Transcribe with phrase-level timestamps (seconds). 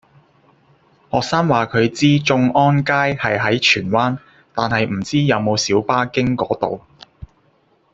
[1.11, 4.17] 學生話佢知眾安街係喺荃灣，
[4.55, 6.81] 但係唔知有冇小巴經嗰度